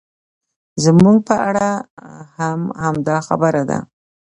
[0.83, 1.69] زموږ په اړه
[2.37, 3.79] هم همدا خبره ده.